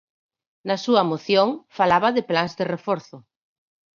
Na 0.67 0.77
súa 0.85 1.03
moción 1.11 1.47
falaba 1.77 2.09
de 2.15 2.23
plans 2.29 2.53
de 2.59 2.65
reforzo. 2.73 3.17